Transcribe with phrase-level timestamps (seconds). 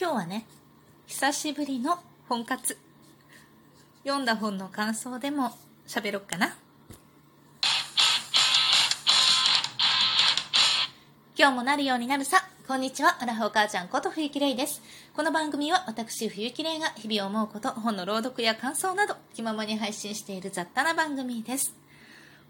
[0.00, 0.46] 今日はね
[1.08, 1.98] 久しぶりの
[2.28, 2.78] 本活
[4.04, 5.50] 読んだ本の感想でも
[5.88, 6.54] 喋ろっかな
[11.36, 14.82] 今日もなるようになるさこんにちは、アラフォー母ちゃんこと冬木玲です。
[15.16, 21.74] この番組は私冬木玲が日々思うこと、本の朗読や感想など気ままに配信している雑多な番組です。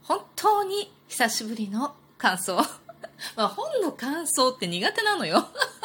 [0.03, 2.57] 本当に久しぶりの感想。
[3.37, 5.49] まあ本の感想って苦手なのよ。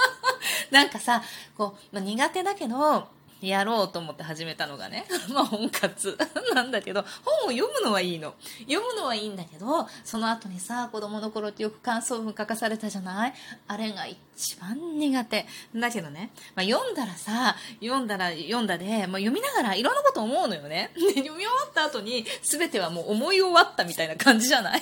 [0.73, 1.21] なんかさ、
[1.55, 3.07] こう、まあ、苦手だけど、
[3.41, 6.17] やろうと思って始めたのがね、 まあ本活
[6.55, 8.33] なんだけど、本を読むのはいいの。
[8.61, 13.33] 読むのはいいんだけど、その後にさ、子供の頃ってよく感想文書かされたじゃない？
[13.67, 15.45] あれが一番苦手。
[15.75, 20.91] だけどね、まあ読んだらさ、読んだら読んだで、まあ、読みながらいろんなこと思うのよね。
[20.95, 24.81] で、 読み終わった後に全てはもう思い終わったみたいな感じじゃない？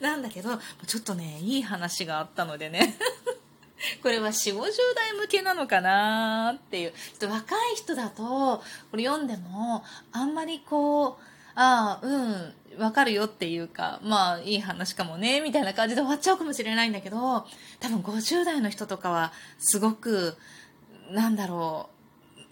[0.00, 2.96] なんだけど、ちょっとね、いい話があったのでね
[4.02, 4.60] これは4、50
[4.94, 6.92] 代向けなのかなっていう。
[6.92, 11.14] ちょっと若い人だと、これ読んでも、あんまりこう、
[11.54, 17.46] ああ、うん、わかるよっていうか、まあ、いい話かもね、みたいな感じで終わっちゃうかもしれないんだけど、
[17.80, 20.36] 多分50代の人とかは、すごく、
[21.10, 22.01] なんだろう、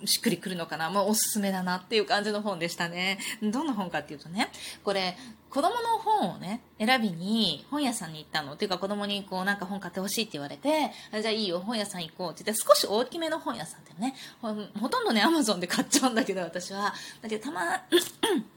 [0.05, 0.91] しっくりくるのかな？
[0.91, 3.19] まあ、おすすめだなっていう感じの本でしたね。
[3.43, 4.49] どんな本かっていうとね、
[4.85, 5.17] これ、
[5.51, 8.53] 子供の本をね、選びに本屋さんに行ったの。
[8.53, 16.95] っていうか子供にこうなんか本買ってほしいって言われて、じゃあいいよ、本屋さん行こうって言って、少し大きめの本屋さんでね、ほとんどね、アマゾンで買っちゃうんだけど、私は。
[17.21, 17.87] だけどたま、 なんか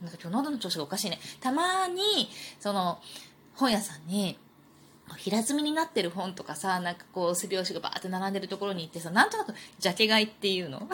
[0.01, 1.19] 今日喉の調子がおかしいね。
[1.41, 2.99] たまに、その、
[3.55, 4.37] 本屋さんに、
[5.17, 10.87] 平積みになってる本とかさ、なんかこう、背拍子がバーって並んでるところに行ってさ、なんとなく、ジャケ買いっていうの？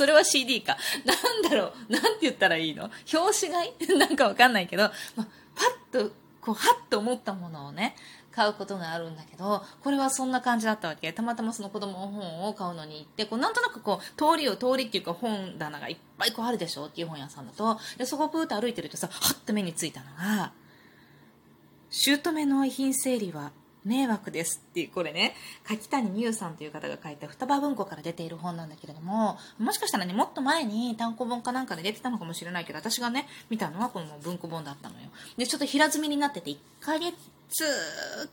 [0.00, 0.78] それは CD か。
[1.04, 2.90] なんだろう、なんて言ったらいいの？
[3.12, 3.86] 表紙買い？
[3.98, 4.84] なんかわかんないけど、
[5.14, 5.64] まパ
[5.98, 7.94] ッと、こう、はっと思ったものをね、
[8.32, 11.12] 買うことがあるんだけど、これはそんな感じだったわけ。
[11.12, 16.86] たまたまその子供の本を買うのに行って、こうなんとなくこう、通りを通りっていうか本棚がいっぱいこうあるでしょ？
[16.86, 20.52] っていう本屋さんだと、で、そこをプーッと歩いてるとさ、はっと目についたのが、
[21.90, 23.52] 姑の遺品整理は
[23.84, 35.08] 迷惑ですっていう、これね、柿谷美優さんという方が書いた双葉文庫から出ている本なんだけれども、もしかしたらね、もっと前に単行本かなんかで出てたのかもしれないけど、私がね、見たのはこの文庫本だったのよ。
[35.36, 37.14] で、ちょっと平積みになってて、1ヶ月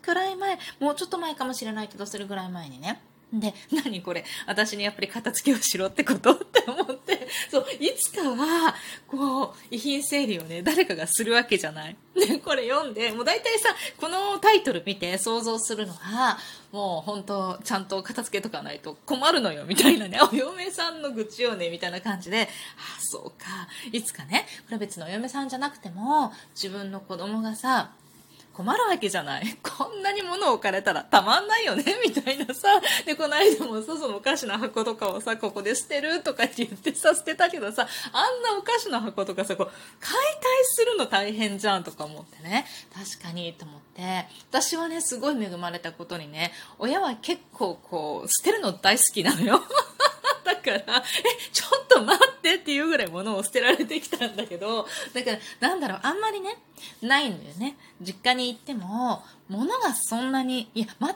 [0.01, 3.01] くらい前、もうちょっと前かもしれないけど、それぐらい前にね、
[3.33, 6.31] で、何これ私にやっぱり片付けをしろってこと？
[6.33, 8.73] って思って、そう、いつかは、
[9.07, 11.95] こう、遺品整理をね、誰かがするわけじゃない？
[12.15, 16.38] で、 これ読んで、もう大体さ、このタイトル見て想像するのは、
[16.71, 22.47] もう本当ちゃんと片付けとかないと困るのよ、みたいなね、 お嫁さんの愚痴をね、みたいな感じで、あ、
[23.01, 27.91] そうか、いつかね、これ別のお嫁さんじゃなくても、自分の子供がさ、
[28.57, 29.56] 困るわけじゃない。
[29.62, 32.81] こんなに物を置かれたらたまんないよねみたいなさ。
[33.06, 40.18] で、この間もさ、そのお菓子の箱とかをさ、ここで捨てるとかって言ってさ、捨てたけどさ、あんなお菓子の箱とかさ、こう、解体
[40.63, 42.66] するの大変じゃんとか思ってね。
[42.95, 44.25] 確かにと思って。
[44.50, 49.62] 私はね、すごい恵まれたことにね、親は結構こう、捨てるの大好きなのよ。
[50.47, 50.81] だから、え、
[51.51, 56.57] ちょっと待ってっていうぐらい物を捨てられてきたんだけど、だから、なんだろう、あんまりね、
[57.01, 57.75] ないのよね。
[57.99, 61.13] 実家に行っても、物がそんなに、いや、全くない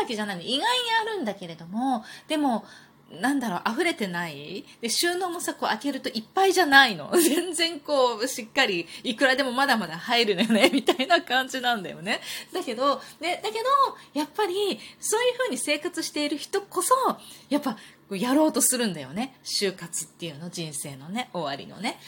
[0.00, 0.42] わけじゃないの。
[0.42, 0.64] 意外に
[1.02, 2.64] あるんだけれども、でも、
[3.10, 4.66] なんだろう、溢れてない？
[4.82, 7.10] で、収納もさ、こう開けるといっぱいじゃないの。
[7.16, 12.20] 全然こう、しっかり、いくらでもまだまだ入るのよね、 みたいな感じなんだよね。
[12.52, 13.64] だけど、ね、だけど、
[14.12, 16.94] やっぱり、そういう風に生活している人こそ、
[17.48, 17.78] やっぱ、
[18.10, 19.38] やろうとするんだよね。
[19.44, 22.00] 就活っていうの、人生のね、終わりのね。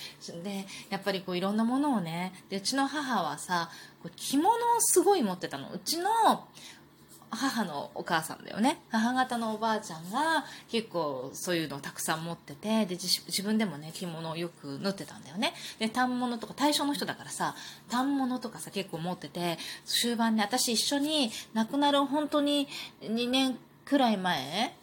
[0.42, 3.70] で、やっぱりこういろんなものをね、で、うちの母はさ、
[4.02, 5.68] こう着物をすごい持ってたの。
[5.70, 6.46] うちの
[7.30, 8.80] 母のお母さんだよね。
[8.90, 15.54] 母方のおばあちゃんが結構そういうのをたくさん持ってて、で、自分でもね、着物をよく縫ってたんだよね。
[15.78, 17.54] で、反物とか、対象の人だからさ、
[17.90, 22.68] 反物とかさ、結構持ってて、終盤ね、私一緒に亡くなる本当に
[23.02, 24.74] 2年くらい前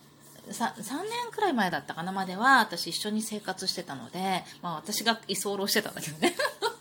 [0.50, 6.36] 3, 3年くらい前だったかなまでは私一緒に生活してたので、まあ、私が居候してたんだけどね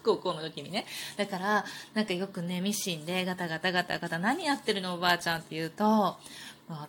[0.06, 0.87] 高校の時にね。
[1.17, 1.64] だから
[1.94, 6.17] なんかよくねミシンでガタガタガタガタ何やってるのおばあちゃんって言うと、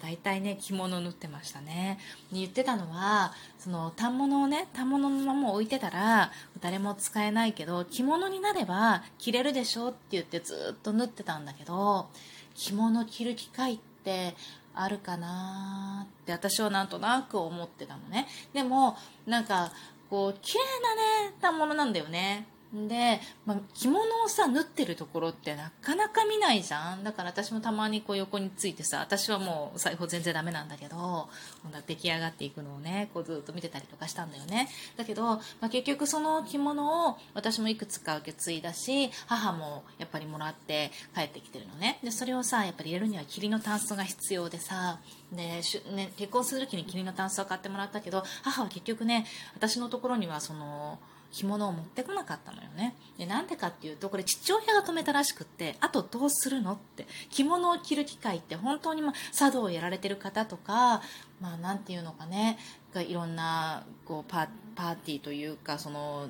[0.02, 1.98] 大体ね着物を縫ってましたね。
[2.32, 6.32] 言ってたのはその反物をね反物のまま置いてたら
[6.62, 12.08] 誰も使えないけど着物になれば着れるでしょって言ってずっと縫ってたんだけど
[12.56, 14.36] 着物着る機会って
[14.74, 18.28] あるかなって私はなんとなく思ってたのね。
[18.54, 19.72] でもなんか
[20.10, 20.96] こう綺麗な
[21.28, 22.48] ねたものなんだよね。
[22.74, 27.04] で、まあ、着物をさ縫ってるところってなかなか見ないじゃん。
[27.04, 31.30] だから私もたまにこう横についてさ私はもう裁縫全然ダメなんだけど
[31.88, 34.68] 出来上がっていくのをねこうずっと見てたりとかしたんだよね。
[34.98, 42.00] だけど、まあ、結局その着物を私もいくつか受け継いだし母もやっぱりもらって帰ってきてるのね。
[42.04, 45.00] でそれをさやっぱり入れるには霧のタンスが必要でさ
[45.32, 49.26] でしね、結婚する時に霧のタンスを買ってもらったけど母は結局ね
[49.56, 51.00] 私のところにはその
[51.38, 52.96] 着物を持ってこなかったのよね。
[53.18, 57.06] でなんでかっていうとこれ父親が止めたらしくってあとどうするのって。
[57.30, 61.02] 着物を着る機会って本当に、まあ、茶道をやられてる方とか
[61.40, 62.58] まあなんていうのかね。
[62.96, 66.30] いろんなこうパーティーというかその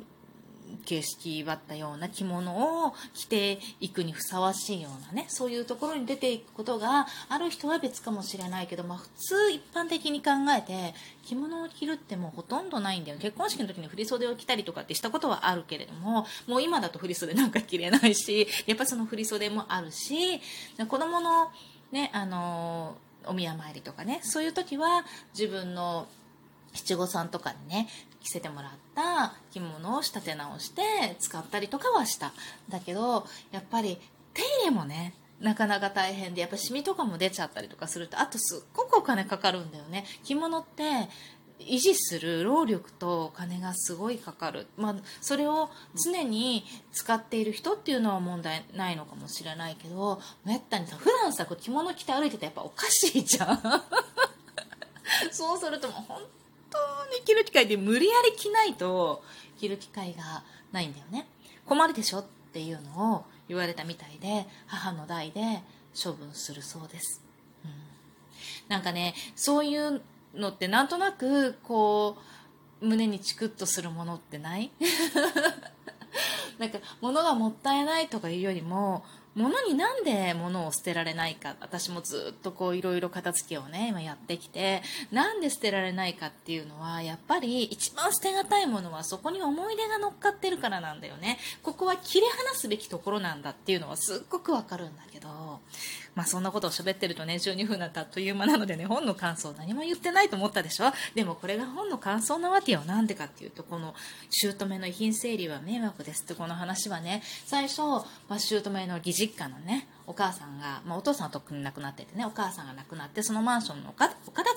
[0.86, 10.94] 形式ばったような着物を着ていくにふさわしいようなねそういうところに出ていくことがある人は別かもしれないけど、まあ、普通一般的に考えて
[11.25, 20.40] 着物を着るってもうほとんどないんだよ結婚式の時に振袖を着たりとかってしたことはあるけれどももう今だと振袖なんか着れないし やっぱその振袖もあるし
[20.88, 21.52] 子供の
[21.92, 25.06] ねあのお宮参りとかねそういう時は
[25.38, 26.08] 自分の
[26.74, 27.88] 七五三とかにね
[28.28, 30.82] 着せてもらった着物を仕立て直して
[31.20, 32.34] 使ったりとかはした。
[32.70, 33.98] だけどやっぱり
[34.34, 40.06] 手入れもねなかなか大変でやっぱシミとかも出ちゃったりとかするとあとすっごくお金かかるんだよね。
[40.24, 40.84] 着物って
[41.60, 53.62] 維持する労力とお金がすごいかかる、まあ、それを常に使っている人っていうのは問題ないのかもしれないけどめったにさ普段さこう着物着て歩いててやっぱおかしいじゃん。
[55.32, 56.22] そうするともう本
[56.69, 56.78] 当
[57.16, 59.24] に着る機会で無理やり着ないと
[59.60, 61.28] 着る機会がないんだよね。
[61.66, 65.62] 困るでしょっていうのを言われたみたいで母の代で
[66.02, 67.22] 処分するそうです、
[67.66, 67.72] うん、
[68.69, 70.02] なんかねそういう
[70.34, 72.18] のってなんとなくこ
[72.81, 74.72] う胸にチクッとするものってない？
[76.60, 79.04] なんか物がもったいないとかいうよりも
[79.38, 84.81] 物になんで物を捨てられないか私もずっとこういろいろ片付けをね今やってきて
[85.12, 91.38] なんで捨てられないかっていうのはやっぱり一番捨てがたいものはそこに思い出が乗っかってるからなんだよね。
[91.62, 95.17] ここは切り離すべきところなんだっていうのはすっごくわかるんだけど。
[96.16, 100.92] まあそんなことを喋ってるとね12分だったあっという間なのでね本の感想何も言ってないと思ったでしょ？
[101.14, 102.82] でもこれが本の感想なわけよ。
[102.86, 103.94] なんでかっていうとこの
[104.30, 108.04] 姑の遺品整理は迷惑ですってこの話はね最初、ま
[108.38, 114.56] あ、姑の義実家のねお母さんが、まあ、お父さんはとっくに亡くなっててねお母さんが亡くなってそのマンションのお片付けに行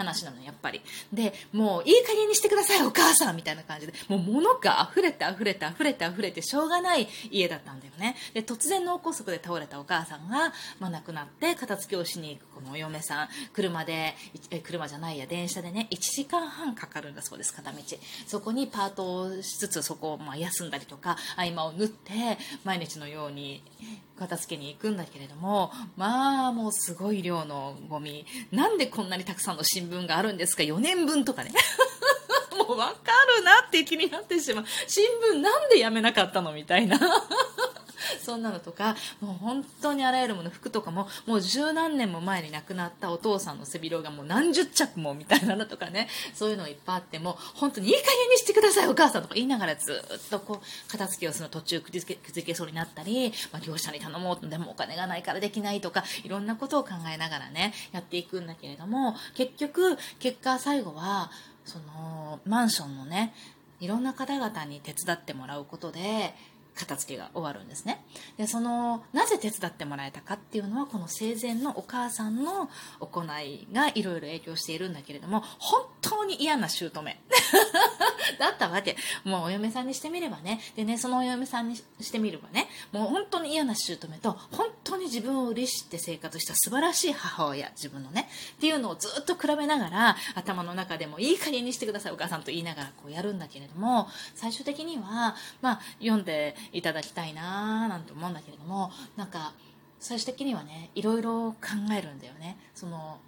[0.00, 0.80] 話なのやっぱり。
[1.12, 3.92] でもういい加減にしてくださいお母さんみたいな感じで。
[4.08, 8.16] もう物が溢れて溢れて溢れて溢れてしょうがない家だったんだよね。
[8.34, 13.28] で突然脳梗塞で倒れたお母さんが、まあ、亡くなって片付けをしに行くこのお嫁さん。
[13.52, 14.14] 車で
[14.50, 17.78] え車じゃないや電車でね1時間半かかるんだそうです片道。
[18.26, 22.12] そこにパートをしつつそこをまあ休んだりとか合間を縫って
[22.64, 23.62] 毎日のように
[24.20, 28.26] 片付けに行くんだけれどもまあもうすごい量のゴミ。
[28.52, 31.52] なんでこんなにたくさんの新聞があるんですか？4年分とかね。
[32.56, 32.84] もう分か
[33.38, 34.64] るなって気になってしまう。
[34.86, 36.52] 新聞なんでやめなかったの？
[36.52, 36.98] みたいな。
[38.20, 49.40] そんなのとかもう本当にあらゆるもの服とかももう十何年も前に亡くなったお父さんの背広がもう何十着もみたいなのとかねそういうのいっぱいあっても本当にいい加減にしてくださいお母さんとか。
[49.40, 61.30] 言いながらずっとこう片付けをするの途中くじけくじけそうになったり、まあ、業者に頼もうとでもお金がないからできないとかいろんなことを考えながらねやっていくんだけれども結局結果最後は
[61.64, 63.32] そのマンションのね
[63.80, 66.34] いろんな方々に手伝ってもらうことで
[66.80, 68.04] 片付けが終わるんですね。
[68.36, 72.68] でそのなぜ手伝ってもらえたかっていうのはこの生前のお母さんの
[73.00, 76.90] 行いがいろいろ影響しているんだけれども本当に嫌な姑。
[78.38, 78.96] だったわけ。
[79.24, 80.60] もうお嫁さんにしてみればね。
[80.76, 82.68] でねそのお嫁さんにしてみればね。
[82.92, 88.28] もう本当に嫌な姑と本当に自分を嬉しって生活した素晴らしい母親自分のね。
[88.56, 99.52] っていうのをずっと比べながら頭の中でもいい加減にしてくださいお母さんと言いながらこうやるんだけれども最終的にはまあ読んでいただきたいなーなんて思うんだけれどもなんか
[99.98, 101.58] 最終的にはねいろいろ考
[101.96, 102.56] えるんだよね。
[102.74, 103.18] その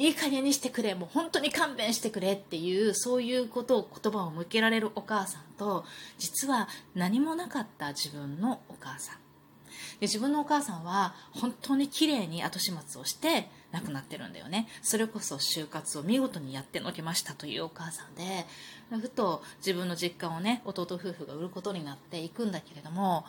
[0.00, 5.84] いい加減にしてくれもう本当に勘弁してくれっていうそういうことを言葉を向けられるお母さんと
[6.18, 9.16] 実は何もなかった自分のお母さん。
[10.00, 14.68] で自分のお母さんは本当に綺麗に後始末をして亡くなってるんだよね。
[14.80, 18.46] それこそ就活を見事にやってのけましたというお母さんで
[18.90, 23.26] ふと自分の実家をね弟夫婦が売ることになっていくんだけれども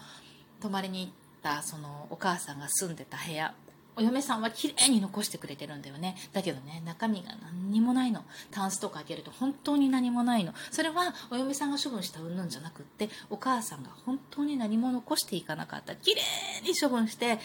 [0.62, 1.12] 泊まりに行っ
[1.44, 3.54] たそのお母さんが住んでた部屋
[3.96, 6.16] お嫁さんは綺麗に残してくれてるんだよね。
[6.34, 8.24] だけどね中身が何にもないの。
[8.52, 10.54] タンスとか開けると本当に何もないの。
[10.72, 15.96] それはお嫁さんが処分したうんぬんじゃなくってお母さんが本当に何も残していかなかった。
[15.96, 16.22] 綺麗
[16.66, 17.40] に処分して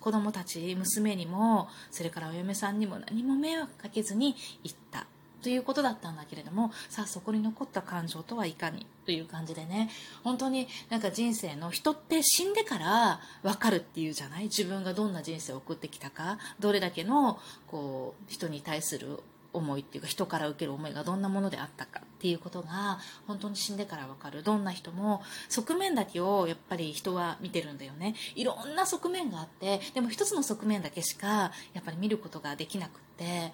[0.00, 5.06] 子供たち娘にもそれからお嫁さんにも何も迷惑かけずに行った。
[5.42, 9.88] ということだったんだけれどもさあそこに残った感情とはいかにという感じでね
[10.24, 14.44] 本当になんか人生の人って死んでから分かるっていうじゃない？
[14.44, 16.38] 自分がどんな人生を送ってきたか？
[16.58, 19.20] どれだけのこう人に対する
[19.54, 22.00] 思いっていうか人から受ける思いがどんなものであったか？
[22.00, 24.42] っていうことが本当に死んでから分かる。
[24.42, 28.14] どんな人も側面だけをやっぱり人は見てるんだよね。
[28.34, 33.52] いろんな側面があってでも一つの側面だけしかやっぱり見ることができなくって。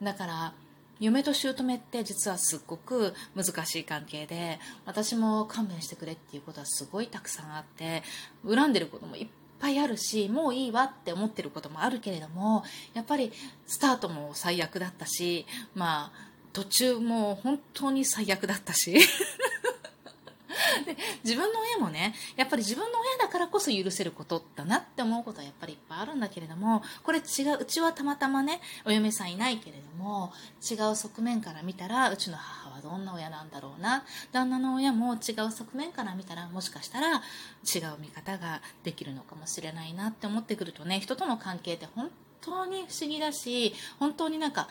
[0.00, 0.52] だから
[1.00, 8.02] 嫁と姑って実はすっごく難しい関係で私も勘弁してくれっていうことはすごいたくさんあって
[8.46, 9.28] 恨んでることもいっ
[9.60, 12.64] ぱいあるしもういいわって思ってることもあるけれども
[12.94, 13.32] やっぱり
[13.66, 18.98] スタートも最悪だったしまあ途中も本当に最悪だったし。
[20.84, 30.32] で自分の親もねやっぱり自分の親だからこそ許せることだなって思うことはやっぱりいっぱいあるんだけれどもこれ違ううちはたまたまねお嫁さんいないけれども
[30.62, 37.22] 違う側面から見たらうちの母はどんな親なんだろうな旦那の親も違う側面から見たらもしかしたら違う
[38.00, 44.68] 見方ができるのかもしれないなって思ってくるとね人との関係って本当に不思議だし本当になんか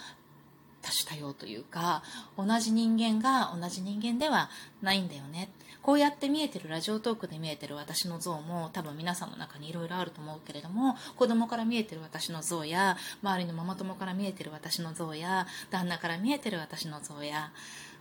[1.05, 2.03] 種多様というか
[2.37, 4.49] 同じ人間が同じ人間では
[4.81, 5.49] ないんだよね。
[5.87, 17.51] こうやって見えてるラジオトークで見えてる私の像も多分皆さんの中にいろいろあると思うけれども子供から見えてる私の像や周りのママ友から見えてる私の像や旦那から見えてる私の像や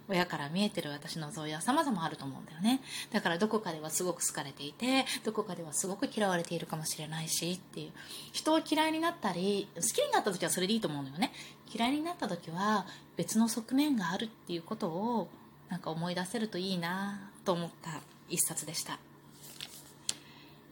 [0.08, 2.80] 親から見えてる私の像や様々あると思うんだよね。
[3.12, 7.92] だからどこかではすごく好かれていてどこかではすごく嫌われているかもしれないしっていう。
[8.32, 11.32] 人を嫌いになったり好きになった時はそれでいいと思うのよね。
[11.74, 12.86] 嫌いになった時は
[13.16, 15.28] 別の側面があるっていうことを
[15.68, 18.98] なんか思い出せるといいなと思った一冊でした。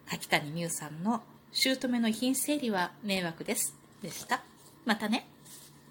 [0.06, 1.22] 柿谷美優さんの
[1.52, 4.42] 「姑の遺品整理は迷惑です」でした。
[4.84, 5.26] またね。